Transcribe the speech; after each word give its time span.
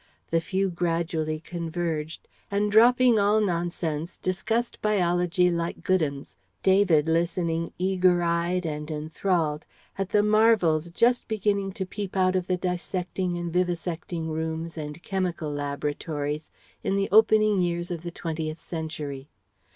The 0.31 0.41
few 0.41 0.71
gradually 0.71 1.39
converged, 1.39 2.27
and 2.49 2.71
dropping 2.71 3.19
all 3.19 3.39
nonsense 3.39 4.17
discussed 4.17 4.81
biology 4.81 5.51
like 5.51 5.83
good 5.83 6.01
'uns, 6.01 6.35
David 6.63 7.07
listening 7.07 7.71
eager 7.77 8.23
eyed 8.23 8.65
and 8.65 8.89
enthralled 8.89 9.63
at 9.99 10.09
the 10.09 10.23
marvels 10.23 10.89
just 10.89 11.27
beginning 11.27 11.73
to 11.73 11.85
peep 11.85 12.17
out 12.17 12.35
of 12.35 12.47
the 12.47 12.57
dissecting 12.57 13.37
and 13.37 13.53
vivisecting 13.53 14.27
rooms 14.31 14.75
and 14.75 15.03
chemical 15.03 15.51
laboratories 15.51 16.49
in 16.83 16.95
the 16.95 17.07
opening 17.11 17.61
years 17.61 17.91
of 17.91 18.01
the 18.01 18.09
Twentieth 18.09 18.59
century. 18.59 19.29